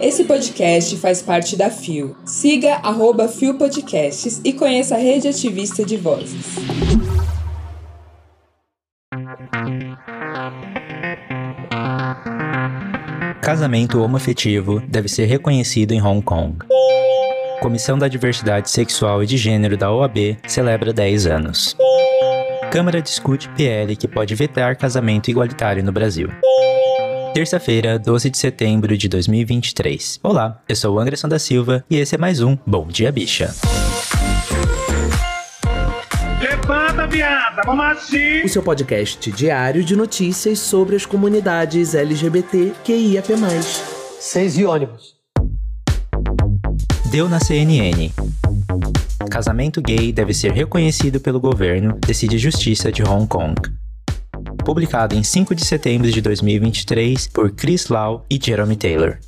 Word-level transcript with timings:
Esse 0.00 0.24
podcast 0.24 0.96
faz 0.96 1.22
parte 1.22 1.56
da 1.56 1.70
FIO. 1.70 2.16
Siga 2.24 2.74
arroba 2.82 3.28
FIO 3.28 3.54
Podcasts 3.54 4.40
e 4.44 4.52
conheça 4.52 4.96
a 4.96 4.98
rede 4.98 5.28
ativista 5.28 5.84
de 5.84 5.96
vozes. 5.96 6.56
Casamento 13.40 14.00
homoafetivo 14.00 14.80
deve 14.80 15.08
ser 15.08 15.26
reconhecido 15.26 15.92
em 15.92 16.02
Hong 16.02 16.22
Kong. 16.22 16.58
Comissão 17.60 17.96
da 17.96 18.08
Diversidade 18.08 18.70
Sexual 18.70 19.22
e 19.22 19.26
de 19.26 19.36
Gênero 19.36 19.76
da 19.76 19.92
OAB 19.92 20.36
celebra 20.48 20.92
10 20.92 21.26
anos. 21.26 21.76
Câmara 22.72 23.02
discute 23.02 23.48
PL 23.50 23.94
que 23.94 24.08
pode 24.08 24.34
vetar 24.34 24.76
casamento 24.76 25.30
igualitário 25.30 25.84
no 25.84 25.92
Brasil. 25.92 26.28
Terça-feira, 27.34 27.98
12 27.98 28.28
de 28.28 28.36
setembro 28.36 28.94
de 28.94 29.08
2023. 29.08 30.20
Olá, 30.22 30.62
eu 30.68 30.76
sou 30.76 30.96
o 30.96 30.98
Anderson 30.98 31.28
da 31.28 31.38
Silva 31.38 31.82
e 31.88 31.96
esse 31.96 32.14
é 32.14 32.18
mais 32.18 32.42
um 32.42 32.58
Bom 32.66 32.86
Dia 32.86 33.10
Bicha. 33.10 33.54
Levanta, 36.42 37.06
viada, 37.06 37.62
vamos 37.64 37.86
assim! 37.86 38.42
O 38.44 38.48
seu 38.50 38.62
podcast 38.62 39.32
diário 39.32 39.82
de 39.82 39.96
notícias 39.96 40.58
sobre 40.58 40.94
as 40.94 41.06
comunidades 41.06 41.94
LGBT 41.94 42.74
QIAP+. 42.84 43.32
Seis 44.20 44.58
e 44.58 44.66
ônibus. 44.66 45.14
Deu 47.10 47.30
na 47.30 47.40
CNN. 47.40 48.10
Casamento 49.30 49.80
gay 49.80 50.12
deve 50.12 50.34
ser 50.34 50.52
reconhecido 50.52 51.18
pelo 51.18 51.40
governo, 51.40 51.98
decide 52.06 52.36
Justiça 52.36 52.92
de 52.92 53.02
Hong 53.02 53.26
Kong 53.26 53.54
publicado 54.62 55.14
em 55.14 55.22
5 55.22 55.54
de 55.54 55.64
setembro 55.64 56.10
de 56.10 56.20
2023 56.20 57.28
por 57.28 57.50
Chris 57.52 57.88
Lau 57.88 58.24
e 58.30 58.38
Jeremy 58.42 58.76
Taylor. 58.76 59.18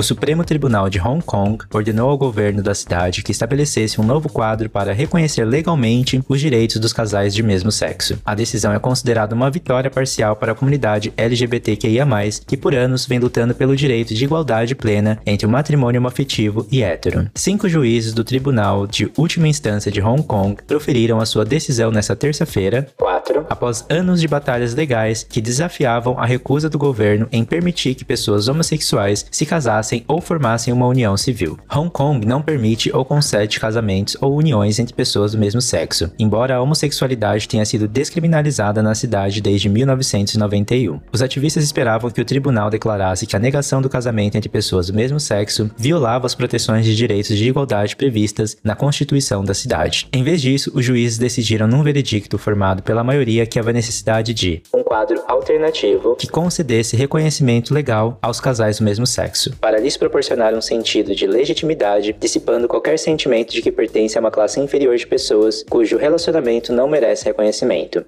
O 0.00 0.02
Supremo 0.04 0.44
Tribunal 0.44 0.88
de 0.88 1.00
Hong 1.00 1.24
Kong 1.24 1.64
ordenou 1.74 2.08
ao 2.08 2.16
governo 2.16 2.62
da 2.62 2.72
cidade 2.72 3.20
que 3.20 3.32
estabelecesse 3.32 4.00
um 4.00 4.04
novo 4.04 4.28
quadro 4.28 4.70
para 4.70 4.92
reconhecer 4.92 5.44
legalmente 5.44 6.22
os 6.28 6.40
direitos 6.40 6.78
dos 6.78 6.92
casais 6.92 7.34
de 7.34 7.42
mesmo 7.42 7.72
sexo. 7.72 8.16
A 8.24 8.32
decisão 8.32 8.72
é 8.72 8.78
considerada 8.78 9.34
uma 9.34 9.50
vitória 9.50 9.90
parcial 9.90 10.36
para 10.36 10.52
a 10.52 10.54
comunidade 10.54 11.12
LGBTQIA+, 11.16 12.06
que 12.46 12.56
por 12.56 12.76
anos 12.76 13.06
vem 13.06 13.18
lutando 13.18 13.56
pelo 13.56 13.74
direito 13.74 14.14
de 14.14 14.24
igualdade 14.24 14.76
plena 14.76 15.18
entre 15.26 15.48
o 15.48 15.50
matrimônio 15.50 16.06
afetivo 16.06 16.64
e 16.70 16.80
hétero. 16.80 17.28
Cinco 17.34 17.68
juízes 17.68 18.12
do 18.12 18.22
Tribunal 18.22 18.86
de 18.86 19.10
Última 19.16 19.48
Instância 19.48 19.90
de 19.90 20.00
Hong 20.00 20.22
Kong 20.22 20.62
proferiram 20.64 21.18
a 21.18 21.26
sua 21.26 21.44
decisão 21.44 21.90
nesta 21.90 22.14
terça-feira, 22.14 22.86
4, 22.96 23.46
após 23.50 23.84
anos 23.88 24.20
de 24.20 24.28
batalhas 24.28 24.76
legais 24.76 25.26
que 25.28 25.40
desafiavam 25.40 26.16
a 26.20 26.24
recusa 26.24 26.70
do 26.70 26.78
governo 26.78 27.26
em 27.32 27.44
permitir 27.44 27.96
que 27.96 28.04
pessoas 28.04 28.46
homossexuais 28.46 29.26
se 29.28 29.44
casassem 29.44 29.87
casassem 29.88 30.04
ou 30.06 30.20
formassem 30.20 30.72
uma 30.72 30.86
união 30.86 31.16
civil. 31.16 31.58
Hong 31.74 31.90
Kong 31.90 32.26
não 32.26 32.42
permite 32.42 32.94
ou 32.94 33.04
concede 33.04 33.58
casamentos 33.58 34.16
ou 34.20 34.36
uniões 34.36 34.78
entre 34.78 34.94
pessoas 34.94 35.32
do 35.32 35.38
mesmo 35.38 35.60
sexo, 35.60 36.10
embora 36.18 36.56
a 36.56 36.62
homossexualidade 36.62 37.48
tenha 37.48 37.64
sido 37.64 37.88
descriminalizada 37.88 38.82
na 38.82 38.94
cidade 38.94 39.40
desde 39.40 39.68
1991. 39.68 41.00
Os 41.12 41.22
ativistas 41.22 41.64
esperavam 41.64 42.10
que 42.10 42.20
o 42.20 42.24
tribunal 42.24 42.70
declarasse 42.70 43.26
que 43.26 43.36
a 43.36 43.38
negação 43.38 43.80
do 43.80 43.88
casamento 43.88 44.36
entre 44.36 44.48
pessoas 44.48 44.88
do 44.88 44.94
mesmo 44.94 45.18
sexo 45.18 45.70
violava 45.76 46.26
as 46.26 46.34
proteções 46.34 46.84
de 46.84 46.94
direitos 46.94 47.36
de 47.36 47.48
igualdade 47.48 47.96
previstas 47.96 48.56
na 48.62 48.74
Constituição 48.74 49.44
da 49.44 49.54
cidade. 49.54 50.08
Em 50.12 50.22
vez 50.22 50.42
disso, 50.42 50.70
os 50.74 50.84
juízes 50.84 51.18
decidiram 51.18 51.66
num 51.66 51.82
veredicto 51.82 52.36
formado 52.36 52.82
pela 52.82 53.04
maioria 53.04 53.46
que 53.46 53.58
havia 53.58 53.72
necessidade 53.72 54.34
de 54.34 54.62
um 54.74 54.82
quadro 54.82 55.22
alternativo 55.26 56.16
que 56.16 56.28
concedesse 56.28 56.96
reconhecimento 56.96 57.72
legal 57.72 58.18
aos 58.20 58.40
casais 58.40 58.78
do 58.78 58.84
mesmo 58.84 59.06
sexo. 59.06 59.54
Para 59.60 59.77
para 59.78 59.84
lhes 59.84 59.96
proporcionar 59.96 60.54
um 60.54 60.60
sentido 60.60 61.14
de 61.14 61.24
legitimidade, 61.24 62.12
dissipando 62.18 62.66
qualquer 62.66 62.98
sentimento 62.98 63.52
de 63.52 63.62
que 63.62 63.70
pertence 63.70 64.18
a 64.18 64.20
uma 64.20 64.30
classe 64.30 64.58
inferior 64.58 64.96
de 64.96 65.06
pessoas 65.06 65.64
cujo 65.70 65.96
relacionamento 65.96 66.72
não 66.72 66.88
merece 66.88 67.24
reconhecimento. 67.24 68.04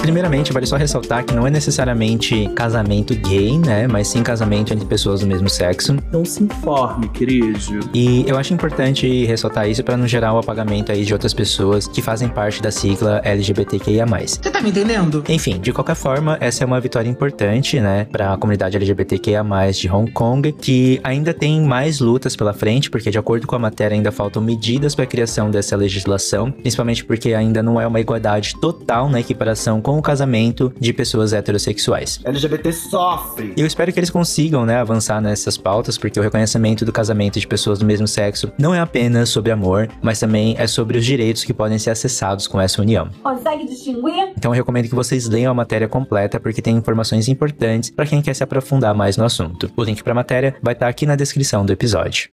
Primeiramente, 0.00 0.52
vale 0.52 0.66
só 0.66 0.76
ressaltar 0.76 1.24
que 1.24 1.34
não 1.34 1.46
é 1.46 1.50
necessariamente 1.50 2.48
casamento 2.54 3.14
gay, 3.14 3.58
né? 3.58 3.86
Mas 3.86 4.08
sim 4.08 4.22
casamento 4.22 4.72
entre 4.72 4.86
pessoas 4.86 5.20
do 5.20 5.26
mesmo 5.26 5.48
sexo. 5.48 5.96
Não 6.12 6.24
se 6.24 6.42
informe, 6.42 7.08
querido. 7.10 7.80
E 7.92 8.24
eu 8.26 8.38
acho 8.38 8.54
importante 8.54 9.24
ressaltar 9.26 9.68
isso 9.68 9.84
para 9.84 9.96
não 9.96 10.08
gerar 10.08 10.32
o 10.32 10.38
apagamento 10.38 10.90
aí 10.90 11.04
de 11.04 11.12
outras 11.12 11.34
pessoas 11.34 11.86
que 11.86 12.00
fazem 12.00 12.28
parte 12.28 12.62
da 12.62 12.70
sigla 12.70 13.20
LGBTQIA+. 13.24 14.06
Você 14.06 14.50
tá 14.50 14.60
me 14.60 14.70
entendendo? 14.70 15.22
Enfim, 15.28 15.60
de 15.60 15.72
qualquer 15.72 15.94
forma, 15.94 16.36
essa 16.40 16.64
é 16.64 16.66
uma 16.66 16.80
vitória 16.80 17.08
importante, 17.08 17.78
né, 17.80 18.06
para 18.10 18.32
a 18.32 18.36
comunidade 18.36 18.76
LGBTQIA+ 18.76 19.44
de 19.72 19.90
Hong 19.90 20.10
Kong, 20.12 20.52
que 20.52 21.00
ainda 21.04 21.34
tem 21.34 21.60
mais 21.60 22.00
lutas 22.00 22.34
pela 22.34 22.52
frente, 22.52 22.90
porque 22.90 23.10
de 23.10 23.18
acordo 23.18 23.46
com 23.46 23.56
a 23.56 23.58
matéria 23.58 23.94
ainda 23.94 24.10
faltam 24.10 24.42
medidas 24.42 24.94
para 24.94 25.04
a 25.04 25.06
criação 25.06 25.50
dessa 25.50 25.76
legislação, 25.76 26.50
principalmente 26.50 27.04
porque 27.04 27.34
ainda 27.34 27.62
não 27.62 27.80
é 27.80 27.86
uma 27.86 28.00
igualdade 28.00 28.54
total 28.60 29.08
na 29.08 29.20
equiparação 29.20 29.80
com 29.80 29.89
o 29.98 30.02
casamento 30.02 30.72
de 30.78 30.92
pessoas 30.92 31.32
heterossexuais. 31.32 32.20
LGBT 32.24 32.72
sofre. 32.72 33.52
E 33.56 33.60
eu 33.60 33.66
espero 33.66 33.92
que 33.92 33.98
eles 33.98 34.10
consigam, 34.10 34.64
né, 34.64 34.76
avançar 34.76 35.20
nessas 35.20 35.56
pautas, 35.56 35.98
porque 35.98 36.18
o 36.18 36.22
reconhecimento 36.22 36.84
do 36.84 36.92
casamento 36.92 37.38
de 37.38 37.46
pessoas 37.46 37.78
do 37.78 37.84
mesmo 37.84 38.06
sexo 38.06 38.52
não 38.58 38.74
é 38.74 38.80
apenas 38.80 39.28
sobre 39.28 39.52
amor, 39.52 39.88
mas 40.02 40.18
também 40.18 40.54
é 40.58 40.66
sobre 40.66 40.98
os 40.98 41.04
direitos 41.04 41.44
que 41.44 41.52
podem 41.52 41.78
ser 41.78 41.90
acessados 41.90 42.46
com 42.46 42.60
essa 42.60 42.80
união. 42.80 43.08
Consegue 43.22 43.66
distinguir? 43.66 44.32
Então 44.36 44.52
eu 44.52 44.56
recomendo 44.56 44.88
que 44.88 44.94
vocês 44.94 45.28
leiam 45.28 45.50
a 45.50 45.54
matéria 45.54 45.88
completa, 45.88 46.40
porque 46.40 46.62
tem 46.62 46.76
informações 46.76 47.28
importantes 47.28 47.90
para 47.90 48.06
quem 48.06 48.22
quer 48.22 48.34
se 48.34 48.42
aprofundar 48.42 48.94
mais 48.94 49.16
no 49.16 49.24
assunto. 49.24 49.70
O 49.76 49.82
link 49.82 50.02
para 50.02 50.12
a 50.12 50.14
matéria 50.14 50.56
vai 50.62 50.74
estar 50.74 50.86
tá 50.86 50.90
aqui 50.90 51.06
na 51.06 51.16
descrição 51.16 51.64
do 51.64 51.72
episódio. 51.72 52.30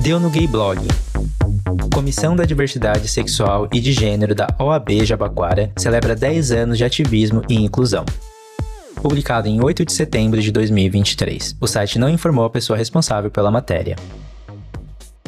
Deu 0.00 0.18
no 0.18 0.30
Gay 0.30 0.48
Blog. 0.48 0.80
Comissão 1.92 2.34
da 2.34 2.44
Diversidade 2.44 3.06
Sexual 3.06 3.68
e 3.70 3.78
de 3.78 3.92
Gênero 3.92 4.34
da 4.34 4.48
OAB 4.58 5.04
Jabaquara 5.04 5.70
celebra 5.76 6.16
10 6.16 6.50
anos 6.50 6.78
de 6.78 6.84
ativismo 6.84 7.42
e 7.50 7.54
inclusão. 7.54 8.06
Publicado 9.02 9.46
em 9.46 9.62
8 9.62 9.84
de 9.84 9.92
setembro 9.92 10.40
de 10.40 10.50
2023, 10.50 11.54
o 11.60 11.66
site 11.66 11.98
não 11.98 12.08
informou 12.08 12.46
a 12.46 12.50
pessoa 12.50 12.78
responsável 12.78 13.30
pela 13.30 13.50
matéria. 13.50 13.96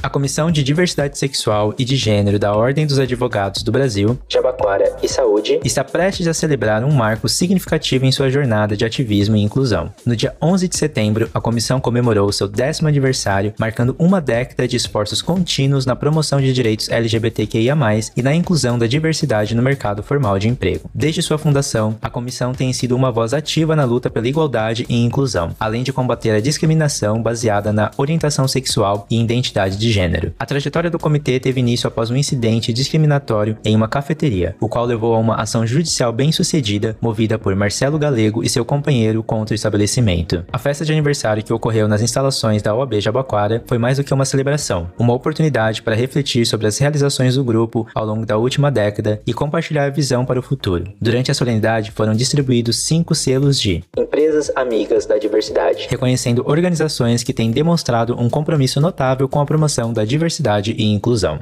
A 0.04 0.10
Comissão 0.10 0.50
de 0.50 0.62
Diversidade 0.62 1.16
Sexual 1.16 1.74
e 1.78 1.84
de 1.84 1.96
Gênero 1.96 2.38
da 2.38 2.54
Ordem 2.54 2.86
dos 2.86 2.98
Advogados 2.98 3.62
do 3.62 3.72
Brasil, 3.72 4.18
Jabaquara 4.28 4.94
e 5.02 5.08
Saúde, 5.08 5.58
está 5.64 5.82
prestes 5.82 6.28
a 6.28 6.34
celebrar 6.34 6.84
um 6.84 6.92
marco 6.92 7.26
significativo 7.26 8.04
em 8.04 8.12
sua 8.12 8.28
jornada 8.28 8.76
de 8.76 8.84
ativismo 8.84 9.34
e 9.34 9.40
inclusão. 9.42 9.90
No 10.04 10.14
dia 10.14 10.36
11 10.42 10.68
de 10.68 10.76
setembro, 10.76 11.30
a 11.32 11.40
comissão 11.40 11.80
comemorou 11.80 12.30
seu 12.32 12.46
décimo 12.46 12.86
aniversário, 12.86 13.54
marcando 13.58 13.96
uma 13.98 14.20
década 14.20 14.68
de 14.68 14.76
esforços 14.76 15.22
contínuos 15.22 15.86
na 15.86 15.96
promoção 15.96 16.38
de 16.38 16.52
direitos 16.52 16.90
LGBTQIA+, 16.90 17.74
e 18.14 18.22
na 18.22 18.34
inclusão 18.34 18.78
da 18.78 18.86
diversidade 18.86 19.54
no 19.54 19.62
mercado 19.62 20.02
formal 20.02 20.38
de 20.38 20.48
emprego. 20.48 20.90
Desde 20.94 21.22
sua 21.22 21.38
fundação, 21.38 21.96
a 22.02 22.10
comissão 22.10 22.52
tem 22.52 22.74
sido 22.74 22.94
uma 22.94 23.10
voz 23.10 23.32
ativa 23.32 23.74
na 23.74 23.84
luta 23.86 24.10
pela 24.10 24.28
igualdade 24.28 24.84
e 24.86 25.02
inclusão, 25.02 25.56
além 25.58 25.82
de 25.82 25.94
combater 25.94 26.32
a 26.32 26.40
discriminação 26.40 27.22
baseada 27.22 27.72
na 27.72 27.90
orientação 27.96 28.46
sexual 28.46 29.06
e 29.10 29.18
identidade 29.18 29.78
de 29.78 29.93
gênero. 29.94 30.32
A 30.38 30.44
trajetória 30.44 30.90
do 30.90 30.98
comitê 30.98 31.38
teve 31.38 31.60
início 31.60 31.86
após 31.86 32.10
um 32.10 32.16
incidente 32.16 32.72
discriminatório 32.72 33.56
em 33.64 33.76
uma 33.76 33.86
cafeteria, 33.86 34.56
o 34.60 34.68
qual 34.68 34.84
levou 34.84 35.14
a 35.14 35.18
uma 35.18 35.36
ação 35.36 35.64
judicial 35.64 36.12
bem-sucedida 36.12 36.96
movida 37.00 37.38
por 37.38 37.54
Marcelo 37.54 37.98
Galego 37.98 38.42
e 38.42 38.48
seu 38.48 38.64
companheiro 38.64 39.22
contra 39.22 39.52
o 39.52 39.54
estabelecimento. 39.54 40.44
A 40.52 40.58
festa 40.58 40.84
de 40.84 40.92
aniversário 40.92 41.44
que 41.44 41.52
ocorreu 41.52 41.86
nas 41.86 42.02
instalações 42.02 42.60
da 42.60 42.74
OAB 42.74 43.00
Jabaquara 43.00 43.62
foi 43.66 43.78
mais 43.78 43.98
do 43.98 44.04
que 44.04 44.12
uma 44.12 44.24
celebração, 44.24 44.90
uma 44.98 45.14
oportunidade 45.14 45.80
para 45.80 45.94
refletir 45.94 46.44
sobre 46.44 46.66
as 46.66 46.76
realizações 46.78 47.36
do 47.36 47.44
grupo 47.44 47.86
ao 47.94 48.04
longo 48.04 48.26
da 48.26 48.36
última 48.36 48.70
década 48.70 49.22
e 49.24 49.32
compartilhar 49.32 49.84
a 49.84 49.90
visão 49.90 50.24
para 50.24 50.40
o 50.40 50.42
futuro. 50.42 50.84
Durante 51.00 51.30
a 51.30 51.34
solenidade 51.34 51.92
foram 51.92 52.14
distribuídos 52.14 52.78
cinco 52.78 53.14
selos 53.14 53.60
de 53.60 53.84
Empresas 53.96 54.50
Amigas 54.56 55.06
da 55.06 55.18
Diversidade, 55.18 55.86
reconhecendo 55.88 56.42
organizações 56.46 57.22
que 57.22 57.32
têm 57.32 57.52
demonstrado 57.52 58.18
um 58.18 58.28
compromisso 58.28 58.80
notável 58.80 59.28
com 59.28 59.40
a 59.40 59.46
promoção 59.46 59.83
Comissão 59.84 59.92
da 59.92 60.04
Diversidade 60.04 60.74
e 60.78 60.84
Inclusão. 60.84 61.40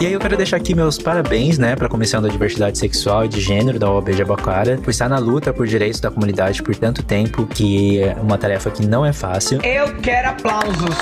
E 0.00 0.06
aí 0.06 0.12
eu 0.14 0.20
quero 0.20 0.36
deixar 0.36 0.56
aqui 0.56 0.74
meus 0.74 0.96
parabéns, 0.96 1.58
né, 1.58 1.76
para 1.76 1.86
a 1.86 1.90
Comissão 1.90 2.22
da 2.22 2.28
Diversidade 2.28 2.78
Sexual 2.78 3.26
e 3.26 3.28
de 3.28 3.40
Gênero 3.40 3.78
da 3.78 3.90
OAB 3.90 4.12
Jabaquara, 4.12 4.78
por 4.78 4.88
estar 4.88 5.08
na 5.10 5.18
luta 5.18 5.52
por 5.52 5.66
direitos 5.66 6.00
da 6.00 6.10
comunidade 6.10 6.62
por 6.62 6.74
tanto 6.74 7.02
tempo, 7.02 7.46
que 7.46 8.00
é 8.00 8.14
uma 8.14 8.38
tarefa 8.38 8.70
que 8.70 8.86
não 8.86 9.04
é 9.04 9.12
fácil. 9.12 9.60
Eu 9.62 9.94
quero 9.96 10.30
aplausos. 10.30 10.96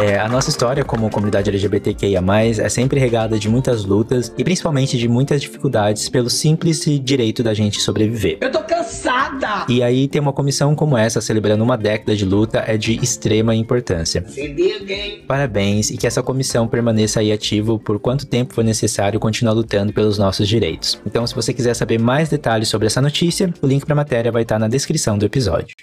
É, 0.00 0.18
a 0.18 0.26
nossa 0.30 0.48
história 0.48 0.82
como 0.82 1.10
comunidade 1.10 1.50
LGBTQIA+, 1.50 2.22
é 2.58 2.68
sempre 2.70 2.98
regada 2.98 3.38
de 3.38 3.50
muitas 3.50 3.84
lutas 3.84 4.32
e 4.38 4.42
principalmente 4.42 4.96
de 4.96 5.06
muitas 5.06 5.42
dificuldades 5.42 6.08
pelo 6.08 6.30
simples 6.30 6.86
direito 7.02 7.42
da 7.42 7.52
gente 7.52 7.82
sobreviver. 7.82 8.38
Eu 8.40 8.50
tô 8.50 8.60
cansada! 8.60 9.66
E 9.68 9.82
aí 9.82 10.08
ter 10.08 10.18
uma 10.18 10.32
comissão 10.32 10.74
como 10.74 10.96
essa 10.96 11.20
celebrando 11.20 11.62
uma 11.62 11.76
década 11.76 12.16
de 12.16 12.24
luta 12.24 12.64
é 12.66 12.78
de 12.78 12.94
extrema 12.94 13.54
importância. 13.54 14.24
Se 14.26 14.46
liga, 14.46 14.94
hein? 14.94 15.22
Parabéns 15.28 15.90
e 15.90 15.98
que 15.98 16.06
essa 16.06 16.22
comissão 16.22 16.66
permaneça 16.66 17.20
aí 17.20 17.30
ativo 17.30 17.78
por 17.78 17.98
quanto 17.98 18.24
tempo 18.24 18.54
for 18.54 18.64
necessário 18.64 19.20
continuar 19.20 19.52
lutando 19.52 19.92
pelos 19.92 20.16
nossos 20.16 20.48
direitos. 20.48 20.98
Então, 21.04 21.26
se 21.26 21.34
você 21.34 21.52
quiser 21.52 21.74
saber 21.74 21.98
mais 21.98 22.30
detalhes 22.30 22.68
sobre 22.68 22.86
essa 22.86 23.02
notícia, 23.02 23.52
o 23.60 23.66
link 23.66 23.84
para 23.84 23.92
a 23.92 23.96
matéria 23.96 24.32
vai 24.32 24.44
estar 24.44 24.58
na 24.58 24.66
descrição 24.66 25.18
do 25.18 25.26
episódio. 25.26 25.76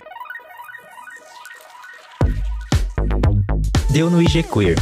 Deu 3.98 4.12
no 4.12 4.22
IG 4.22 4.44
Queer. 4.44 4.78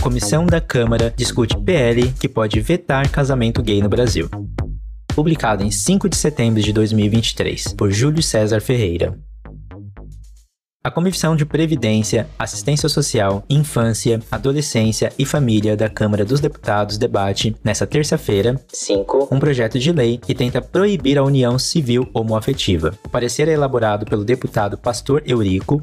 Comissão 0.00 0.46
da 0.46 0.60
Câmara 0.60 1.12
discute 1.16 1.58
PL 1.58 2.12
que 2.12 2.28
pode 2.28 2.60
vetar 2.60 3.10
casamento 3.10 3.60
gay 3.60 3.82
no 3.82 3.88
Brasil. 3.88 4.30
Publicado 5.16 5.64
em 5.64 5.70
5 5.72 6.08
de 6.08 6.14
setembro 6.14 6.62
de 6.62 6.72
2023, 6.72 7.72
por 7.72 7.90
Júlio 7.90 8.22
César 8.22 8.60
Ferreira. 8.60 9.18
A 10.84 10.92
Comissão 10.92 11.34
de 11.34 11.44
Previdência, 11.44 12.28
Assistência 12.38 12.88
Social, 12.88 13.42
Infância, 13.50 14.20
Adolescência 14.30 15.12
e 15.18 15.26
Família 15.26 15.76
da 15.76 15.88
Câmara 15.88 16.24
dos 16.24 16.38
Deputados 16.38 16.96
debate, 16.96 17.56
nesta 17.64 17.84
terça-feira, 17.84 18.60
5, 18.68 19.28
um 19.32 19.40
projeto 19.40 19.76
de 19.76 19.90
lei 19.90 20.18
que 20.18 20.36
tenta 20.36 20.62
proibir 20.62 21.18
a 21.18 21.24
união 21.24 21.58
civil 21.58 22.08
homoafetiva. 22.14 22.94
O 23.04 23.08
parecer 23.08 23.48
é 23.48 23.54
elaborado 23.54 24.06
pelo 24.06 24.24
deputado 24.24 24.78
Pastor 24.78 25.20
Eurico, 25.26 25.82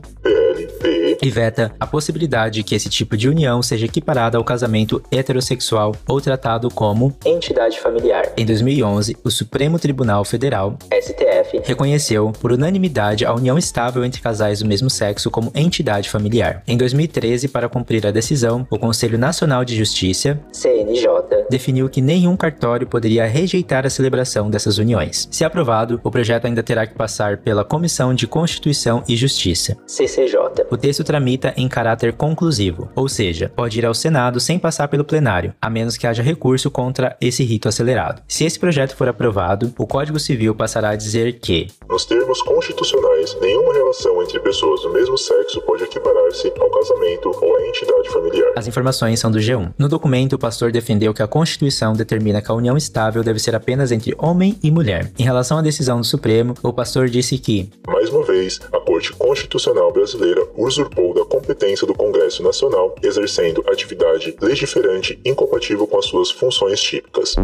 e 1.21 1.29
veta 1.29 1.71
a 1.79 1.87
possibilidade 1.87 2.63
que 2.63 2.75
esse 2.75 2.89
tipo 2.89 3.15
de 3.15 3.29
união 3.29 3.61
seja 3.61 3.85
equiparada 3.85 4.37
ao 4.37 4.43
casamento 4.43 5.01
heterossexual 5.11 5.95
ou 6.07 6.19
tratado 6.19 6.69
como 6.69 7.15
entidade 7.25 7.79
familiar. 7.79 8.31
Em 8.37 8.45
2011, 8.45 9.17
o 9.23 9.29
Supremo 9.29 9.77
Tribunal 9.77 10.25
Federal, 10.25 10.77
STF, 10.91 11.40
reconheceu 11.63 12.31
por 12.39 12.51
unanimidade 12.51 13.25
a 13.25 13.33
união 13.33 13.57
estável 13.57 14.03
entre 14.05 14.21
casais 14.21 14.59
do 14.59 14.67
mesmo 14.67 14.89
sexo 14.89 15.31
como 15.31 15.51
entidade 15.55 16.09
familiar. 16.09 16.63
Em 16.67 16.77
2013, 16.77 17.47
para 17.47 17.69
cumprir 17.69 18.05
a 18.05 18.11
decisão, 18.11 18.65
o 18.69 18.77
Conselho 18.77 19.17
Nacional 19.17 19.65
de 19.65 19.75
Justiça, 19.75 20.39
CNJ, 20.51 21.05
definiu 21.49 21.89
que 21.89 22.01
nenhum 22.01 22.35
cartório 22.37 22.87
poderia 22.87 23.25
rejeitar 23.25 23.85
a 23.85 23.89
celebração 23.89 24.49
dessas 24.49 24.77
uniões. 24.77 25.27
Se 25.31 25.43
aprovado, 25.43 25.99
o 26.03 26.11
projeto 26.11 26.45
ainda 26.45 26.63
terá 26.63 26.85
que 26.87 26.95
passar 26.95 27.37
pela 27.37 27.65
Comissão 27.65 28.13
de 28.13 28.27
Constituição 28.27 29.03
e 29.07 29.15
Justiça, 29.15 29.77
CCJ. 29.85 30.65
O 30.69 30.77
texto 30.77 31.03
tramita 31.03 31.53
em 31.57 31.67
caráter 31.67 32.13
conclusivo, 32.13 32.89
ou 32.95 33.09
seja, 33.09 33.51
pode 33.55 33.79
ir 33.79 33.85
ao 33.85 33.93
Senado 33.93 34.39
sem 34.39 34.57
passar 34.57 34.87
pelo 34.87 35.03
plenário, 35.03 35.53
a 35.61 35.69
menos 35.69 35.97
que 35.97 36.07
haja 36.07 36.23
recurso 36.23 36.71
contra 36.71 37.15
esse 37.19 37.43
rito 37.43 37.67
acelerado. 37.67 38.21
Se 38.27 38.45
esse 38.45 38.59
projeto 38.59 38.95
for 38.95 39.07
aprovado, 39.07 39.73
o 39.77 39.87
Código 39.87 40.19
Civil 40.19 40.55
passará 40.55 40.89
a 40.91 40.95
dizer 40.95 41.39
que, 41.41 41.67
nos 41.89 42.05
termos 42.05 42.41
constitucionais, 42.41 43.35
nenhuma 43.41 43.73
relação 43.73 44.21
entre 44.21 44.39
pessoas 44.39 44.81
do 44.81 44.91
mesmo 44.91 45.17
sexo 45.17 45.61
pode 45.61 45.83
equiparar-se 45.83 46.53
ao 46.59 46.69
casamento 46.69 47.29
ou 47.41 47.55
à 47.57 47.67
entidade 47.67 48.09
familiar. 48.09 48.51
As 48.55 48.67
informações 48.67 49.19
são 49.19 49.31
do 49.31 49.39
G1. 49.39 49.73
No 49.77 49.89
documento, 49.89 50.33
o 50.33 50.39
pastor 50.39 50.71
defendeu 50.71 51.13
que 51.13 51.23
a 51.23 51.27
Constituição 51.27 51.93
determina 51.93 52.41
que 52.41 52.51
a 52.51 52.55
união 52.55 52.77
estável 52.77 53.23
deve 53.23 53.39
ser 53.39 53.55
apenas 53.55 53.91
entre 53.91 54.15
homem 54.17 54.57
e 54.63 54.69
mulher. 54.69 55.11
Em 55.17 55.23
relação 55.23 55.57
à 55.57 55.61
decisão 55.61 55.99
do 55.99 56.05
Supremo, 56.05 56.53
o 56.61 56.71
pastor 56.71 57.09
disse 57.09 57.37
que, 57.37 57.69
mais 57.87 58.09
uma 58.09 58.23
vez, 58.23 58.59
a 58.71 58.79
Corte 58.79 59.11
Constitucional 59.13 59.91
Brasileira 59.91 60.47
usurpou 60.55 61.13
da 61.13 61.25
competência 61.25 61.87
do 61.87 61.93
Congresso 61.93 62.43
Nacional, 62.43 62.95
exercendo 63.01 63.63
atividade 63.67 64.35
legiferante 64.41 65.19
incompatível 65.25 65.87
com 65.87 65.97
as 65.97 66.05
suas 66.05 66.29
funções 66.31 66.79
típicas. 66.79 67.35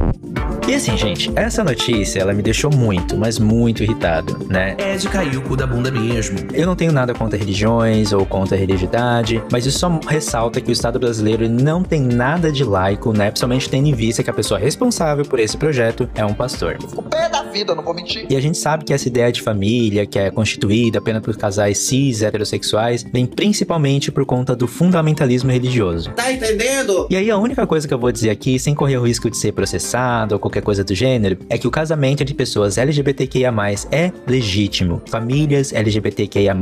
E 0.67 0.75
assim, 0.75 0.97
gente, 0.97 1.31
essa 1.33 1.63
notícia 1.63 2.19
ela 2.19 2.33
me 2.33 2.43
deixou 2.43 2.69
muito, 2.69 3.17
mas 3.17 3.39
muito 3.39 3.83
irritado, 3.83 4.45
né? 4.49 4.75
É 4.77 4.97
de 4.97 5.07
cair 5.07 5.37
o 5.37 5.41
cu 5.41 5.55
da 5.55 5.65
bunda 5.65 5.89
mesmo. 5.89 6.37
Eu 6.53 6.65
não 6.65 6.75
tenho 6.75 6.91
nada 6.91 7.13
contra 7.13 7.39
religiões 7.39 8.11
ou 8.11 8.25
contra 8.25 8.57
religiosidade, 8.57 9.41
mas 9.49 9.65
isso 9.65 9.79
só 9.79 9.97
ressalta 10.09 10.59
que 10.59 10.69
o 10.69 10.73
Estado 10.73 10.99
brasileiro 10.99 11.47
não 11.47 11.83
tem 11.83 12.01
nada 12.01 12.51
de 12.51 12.65
laico, 12.65 13.13
né? 13.13 13.27
Principalmente 13.27 13.69
tendo 13.69 13.87
em 13.87 13.93
vista 13.93 14.21
que 14.21 14.29
a 14.29 14.33
pessoa 14.33 14.59
responsável 14.59 15.23
por 15.23 15.39
esse 15.39 15.55
projeto 15.55 16.09
é 16.13 16.25
um 16.25 16.33
pastor. 16.33 16.77
O 16.93 17.01
pé 17.01 17.29
da 17.29 17.43
vida, 17.43 17.73
não 17.73 17.81
vou 17.81 17.93
mentir. 17.93 18.25
E 18.29 18.35
a 18.35 18.41
gente 18.41 18.57
sabe 18.57 18.83
que 18.83 18.93
essa 18.93 19.07
ideia 19.07 19.31
de 19.31 19.41
família, 19.41 20.05
que 20.05 20.19
é 20.19 20.29
constituída 20.29 20.99
apenas 20.99 21.21
por 21.21 21.35
casais 21.37 21.77
cis 21.77 22.21
heterossexuais, 22.21 23.03
vem 23.03 23.25
principalmente 23.25 24.11
por 24.11 24.25
conta 24.25 24.53
do 24.53 24.67
fundamentalismo 24.67 25.49
religioso. 25.49 26.11
Tá 26.11 26.29
entendendo? 26.29 27.07
E 27.09 27.15
aí 27.15 27.31
a 27.31 27.37
única 27.37 27.65
coisa 27.65 27.87
que 27.87 27.93
eu 27.93 27.99
vou 27.99 28.11
dizer 28.11 28.31
aqui, 28.31 28.59
sem 28.59 28.75
correr 28.75 28.97
o 28.97 29.07
risco 29.07 29.29
de 29.29 29.37
ser 29.37 29.53
processado 29.53 30.35
ou 30.35 30.39
qualquer 30.39 30.56
coisa 30.61 30.83
do 30.83 30.95
gênero, 30.95 31.37
é 31.49 31.57
que 31.57 31.67
o 31.67 31.71
casamento 31.71 32.21
entre 32.21 32.33
pessoas 32.33 32.77
LGBTQIA+, 32.77 33.53
é 33.91 34.11
legítimo. 34.27 35.01
Famílias 35.09 35.73
LGBTQIA+, 35.73 36.55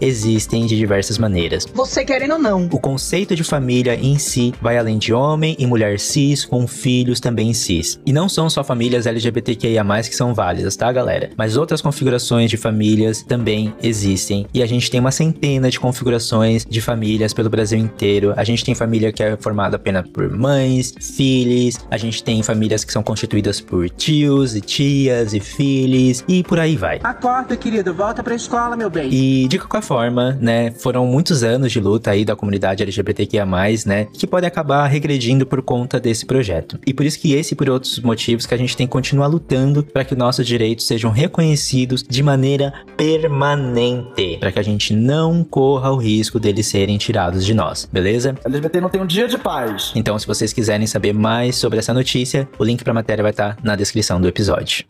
existem 0.00 0.66
de 0.66 0.76
diversas 0.76 1.18
maneiras. 1.18 1.66
Você 1.74 2.04
querendo 2.04 2.32
ou 2.32 2.38
não. 2.38 2.68
O 2.70 2.78
conceito 2.78 3.34
de 3.34 3.44
família 3.44 3.94
em 3.94 4.18
si 4.18 4.54
vai 4.60 4.78
além 4.78 4.98
de 4.98 5.12
homem 5.12 5.56
e 5.58 5.66
mulher 5.66 5.98
cis 5.98 6.44
com 6.44 6.66
filhos 6.66 7.20
também 7.20 7.52
cis. 7.52 8.00
E 8.06 8.12
não 8.12 8.28
são 8.28 8.48
só 8.48 8.62
famílias 8.62 9.06
LGBTQIA+, 9.06 9.84
que 10.02 10.14
são 10.14 10.34
válidas, 10.34 10.76
tá 10.76 10.92
galera? 10.92 11.30
Mas 11.36 11.56
outras 11.56 11.80
configurações 11.80 12.50
de 12.50 12.56
famílias 12.56 13.22
também 13.22 13.74
existem. 13.82 14.46
E 14.52 14.62
a 14.62 14.66
gente 14.66 14.90
tem 14.90 15.00
uma 15.00 15.10
centena 15.10 15.70
de 15.70 15.80
configurações 15.80 16.64
de 16.64 16.80
famílias 16.80 17.32
pelo 17.32 17.50
Brasil 17.50 17.78
inteiro. 17.78 18.32
A 18.36 18.44
gente 18.44 18.64
tem 18.64 18.74
família 18.74 19.12
que 19.12 19.22
é 19.22 19.36
formada 19.36 19.76
apenas 19.76 20.08
por 20.08 20.30
mães, 20.30 20.94
filhos, 21.00 21.78
a 21.90 21.96
gente 21.96 22.22
tem 22.22 22.42
famílias 22.42 22.84
que 22.84 22.92
são 22.92 23.02
constituídas 23.02 23.41
por 23.60 23.88
tios 23.90 24.56
e 24.56 24.60
tias 24.60 25.34
e 25.34 25.40
filhos 25.40 26.24
e 26.26 26.42
por 26.42 26.58
aí 26.58 26.76
vai. 26.76 27.00
Acorda, 27.02 27.56
querido, 27.56 27.92
volta 27.92 28.22
pra 28.22 28.34
escola, 28.34 28.76
meu 28.76 28.88
bem. 28.88 29.12
E 29.12 29.48
de 29.48 29.58
qualquer 29.58 29.82
forma, 29.82 30.38
né, 30.40 30.70
foram 30.72 31.06
muitos 31.06 31.42
anos 31.42 31.70
de 31.70 31.80
luta 31.80 32.10
aí 32.10 32.24
da 32.24 32.34
comunidade 32.34 32.82
LGBTQIA+, 32.82 33.46
né, 33.86 34.06
que 34.12 34.26
pode 34.26 34.46
acabar 34.46 34.86
regredindo 34.86 35.46
por 35.46 35.62
conta 35.62 36.00
desse 36.00 36.24
projeto. 36.24 36.78
E 36.86 36.94
por 36.94 37.04
isso 37.04 37.18
que 37.18 37.34
esse 37.34 37.54
e 37.54 37.56
por 37.56 37.68
outros 37.68 38.00
motivos 38.00 38.46
que 38.46 38.54
a 38.54 38.58
gente 38.58 38.76
tem 38.76 38.86
que 38.86 38.92
continuar 38.92 39.26
lutando 39.26 39.82
para 39.82 40.04
que 40.04 40.14
nossos 40.14 40.46
direitos 40.46 40.86
sejam 40.86 41.10
reconhecidos 41.10 42.02
de 42.02 42.22
maneira 42.22 42.72
permanente, 42.96 44.38
para 44.38 44.50
que 44.50 44.58
a 44.58 44.62
gente 44.62 44.94
não 44.94 45.44
corra 45.44 45.90
o 45.90 45.96
risco 45.96 46.32
risco 46.32 46.38
deles 46.38 46.66
serem 46.66 46.96
tirados 46.98 47.44
de 47.44 47.52
nós, 47.52 47.88
beleza? 47.90 48.34
LGBT 48.44 48.80
não 48.80 48.88
tem 48.88 49.00
um 49.00 49.06
dia 49.06 49.26
de 49.26 49.36
paz. 49.36 49.92
Então, 49.94 50.18
se 50.18 50.26
vocês 50.26 50.52
quiserem 50.52 50.86
saber 50.86 51.12
mais 51.12 51.56
sobre 51.56 51.78
essa 51.78 51.92
notícia, 51.92 52.48
o 52.58 52.64
link 52.64 52.82
para 52.82 52.92
a 52.92 52.94
matéria 52.94 53.22
vai 53.22 53.31
estar 53.32 53.56
na 53.62 53.76
descrição 53.76 54.20
do 54.20 54.28
episódio. 54.28 54.84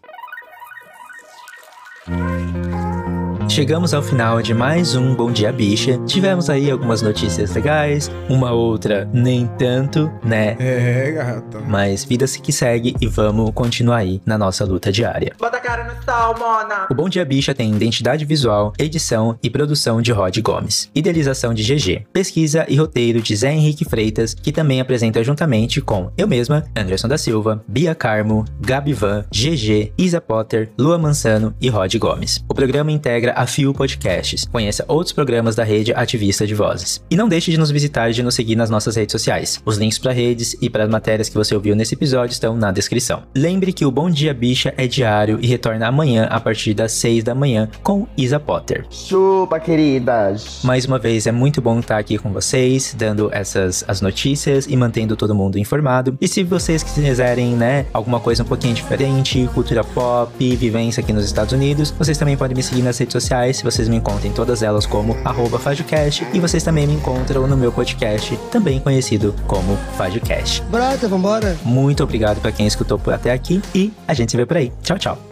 Chegamos 3.53 3.93
ao 3.93 4.03
final 4.03 4.41
de 4.41 4.55
mais 4.55 4.95
um 4.95 5.15
Bom 5.15 5.31
Dia 5.31 5.53
Bicha. 5.53 5.99
Tivemos 6.07 6.49
aí 6.49 6.71
algumas 6.71 7.03
notícias 7.03 7.55
legais, 7.55 8.11
uma 8.27 8.51
outra 8.51 9.07
nem 9.13 9.47
tanto, 9.59 10.11
né? 10.25 10.57
É, 10.59 11.13
gata. 11.13 11.61
Mas 11.69 12.03
vida 12.03 12.27
se 12.27 12.41
que 12.41 12.51
segue 12.51 12.97
e 12.99 13.07
vamos 13.07 13.51
continuar 13.51 13.99
aí 13.99 14.23
na 14.25 14.39
nossa 14.39 14.65
luta 14.65 14.91
diária. 14.91 15.35
Bota 15.39 15.59
a 15.59 15.61
cara 15.61 15.85
no 15.85 16.03
sol, 16.03 16.35
mona. 16.39 16.87
O 16.91 16.94
Bom 16.94 17.11
Dia 17.11 17.27
Bicha 17.27 17.55
tem 17.55 17.71
identidade 17.71 18.25
visual, 18.25 18.73
edição 18.79 19.39
e 19.43 19.51
produção 19.51 20.01
de 20.01 20.13
Rod 20.13 20.39
Gomes. 20.39 20.91
Idealização 20.94 21.53
de 21.53 21.63
GG. 21.63 22.06
Pesquisa 22.11 22.65
e 22.71 22.77
roteiro 22.77 23.21
de 23.21 23.37
Zé 23.37 23.53
Henrique 23.53 23.85
Freitas, 23.85 24.32
que 24.32 24.51
também 24.51 24.81
apresenta 24.81 25.23
juntamente 25.23 25.82
com 25.82 26.11
eu 26.17 26.27
mesma, 26.27 26.65
Anderson 26.75 27.06
da 27.06 27.19
Silva, 27.19 27.63
Bia 27.69 27.94
Carmo, 27.94 28.47
Gabi 28.59 28.94
Van, 28.94 29.27
GG, 29.31 29.93
Isa 29.99 30.23
Potter, 30.23 30.71
Lua 30.79 30.97
Mansano 30.97 31.55
e 31.61 31.69
Rod 31.69 31.94
Gomes. 31.97 32.43
O 32.49 32.55
programa 32.55 32.91
integra 32.91 33.42
a 33.42 33.42
Fio 33.46 33.72
Podcasts. 33.75 34.46
Conheça 34.51 34.84
outros 34.87 35.13
programas 35.13 35.56
da 35.56 35.65
rede 35.65 35.93
Ativista 35.93 36.46
de 36.46 36.55
Vozes. 36.55 37.03
E 37.11 37.17
não 37.17 37.29
deixe 37.29 37.51
de 37.51 37.58
nos 37.58 37.70
visitar 37.70 38.11
e 38.11 38.15
de 38.15 38.22
nos 38.22 38.34
seguir 38.34 38.56
nas 38.56 38.70
nossas 38.70 38.96
redes 38.96 39.13
sociais. 39.13 39.61
Os 39.65 39.77
links 39.77 39.99
para 39.99 40.13
redes 40.13 40.56
e 40.61 40.70
para 40.70 40.84
as 40.84 40.91
matérias 40.91 41.29
que 41.29 41.34
você 41.34 41.55
ouviu 41.55 41.75
nesse 41.75 41.94
episódio 41.94 42.32
estão 42.32 42.56
na 42.56 42.70
descrição. 42.70 43.22
Lembre 43.34 43.72
que 43.72 43.84
o 43.84 43.91
Bom 43.91 44.08
Dia 44.08 44.32
Bicha 44.32 44.72
é 44.77 44.87
diário 44.87 45.39
e 45.41 45.46
retorna 45.46 45.89
amanhã 45.89 46.25
a 46.31 46.39
partir 46.39 46.75
das 46.75 46.93
6 46.93 47.25
da 47.25 47.34
manhã 47.34 47.69
com 47.82 48.06
Isa 48.17 48.39
Potter. 48.39 48.87
Chupa, 48.91 49.58
queridas. 49.58 50.61
Mais 50.63 50.84
uma 50.84 50.99
vez, 50.99 51.27
é 51.27 51.32
muito 51.32 51.61
bom 51.61 51.81
estar 51.81 51.99
aqui 51.99 52.19
com 52.19 52.32
vocês, 52.32 52.94
dando 52.96 53.29
essas 53.32 53.84
as 53.89 54.01
notícias 54.01 54.67
e 54.67 54.77
mantendo 54.77 55.17
todo 55.17 55.34
mundo 55.34 55.58
informado. 55.58 56.17
E 56.20 56.29
se 56.29 56.44
vocês 56.44 56.82
quiserem, 56.82 57.56
né, 57.56 57.87
alguma 57.93 58.20
coisa 58.20 58.43
um 58.43 58.46
pouquinho 58.46 58.75
diferente, 58.75 59.49
cultura 59.53 59.82
pop, 59.82 60.56
vivência 60.56 61.01
aqui 61.01 61.13
nos 61.13 61.25
Estados 61.25 61.53
Unidos, 61.53 61.93
vocês 61.99 62.17
também 62.17 62.37
podem 62.37 62.56
me 62.56 62.63
seguir 62.63 62.82
nas 62.82 62.96
redes 62.99 63.13
sociais 63.13 63.31
sociais, 63.32 63.62
vocês 63.62 63.89
me 63.89 63.96
encontram 63.96 64.31
em 64.31 64.32
todas 64.32 64.62
elas 64.62 64.84
como 64.84 65.17
FajoCast 65.58 66.27
e 66.34 66.41
vocês 66.41 66.62
também 66.62 66.86
me 66.86 66.94
encontram 66.94 67.46
no 67.46 67.56
meu 67.56 67.72
podcast, 67.72 68.36
também 68.51 68.79
conhecido 68.79 69.34
como 69.46 69.77
FajoCast. 69.96 70.62
Brota, 70.65 71.08
vambora. 71.08 71.56
Muito 71.65 72.03
obrigado 72.03 72.41
para 72.41 72.53
quem 72.53 72.67
escutou 72.67 72.98
por 72.98 73.15
até 73.15 73.32
aqui 73.32 73.62
e 73.74 73.93
a 74.06 74.12
gente 74.12 74.32
se 74.32 74.36
vê 74.36 74.44
por 74.44 74.58
aí. 74.58 74.70
Tchau, 74.82 74.98
tchau. 74.98 75.31